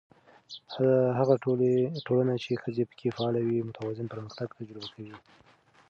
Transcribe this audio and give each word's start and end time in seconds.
هغه 1.17 1.35
ټولنه 2.07 2.33
چې 2.43 2.51
ښځې 2.61 2.83
پکې 2.89 3.07
فعاله 3.15 3.41
وي، 3.43 3.65
متوازن 3.67 4.07
پرمختګ 4.13 4.47
تجربه 4.59 4.87
کوي. 4.93 5.15